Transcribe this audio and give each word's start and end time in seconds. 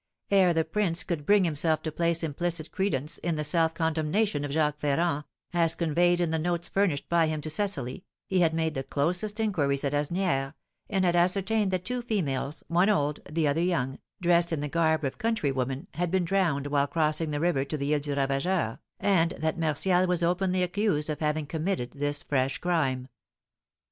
Ere 0.31 0.51
the 0.51 0.65
prince 0.65 1.03
could 1.03 1.27
bring 1.27 1.43
himself 1.43 1.83
to 1.83 1.91
place 1.91 2.23
implicit 2.23 2.71
credence 2.71 3.19
in 3.19 3.35
the 3.35 3.43
self 3.43 3.71
condemnation 3.75 4.43
of 4.43 4.49
Jacques 4.49 4.79
Ferrand, 4.79 5.25
as 5.53 5.75
conveyed 5.75 6.19
in 6.19 6.31
the 6.31 6.39
notes 6.39 6.67
furnished 6.67 7.07
by 7.07 7.27
him 7.27 7.39
to 7.41 7.51
Cecily, 7.51 8.03
he 8.25 8.39
had 8.39 8.51
made 8.51 8.73
the 8.73 8.81
closest 8.81 9.39
inquiries 9.39 9.83
at 9.83 9.93
Asnières, 9.93 10.55
and 10.89 11.05
had 11.05 11.15
ascertained 11.15 11.69
that 11.69 11.85
two 11.85 12.01
females, 12.01 12.63
one 12.67 12.89
old, 12.89 13.19
the 13.31 13.47
other 13.47 13.61
young, 13.61 13.99
dressed 14.19 14.51
in 14.51 14.61
the 14.61 14.67
garb 14.67 15.03
of 15.03 15.19
countrywomen, 15.19 15.85
had 15.93 16.09
been 16.09 16.25
drowned 16.25 16.65
while 16.65 16.87
crossing 16.87 17.29
the 17.29 17.39
river 17.39 17.63
to 17.63 17.77
the 17.77 17.93
Isle 17.93 17.99
du 17.99 18.15
Ravageur, 18.15 18.79
and 18.99 19.33
that 19.37 19.59
Martial 19.59 20.07
was 20.07 20.23
openly 20.23 20.63
accused 20.63 21.11
of 21.11 21.19
having 21.19 21.45
committed 21.45 21.91
this 21.91 22.23
fresh 22.23 22.57
crime. 22.57 23.07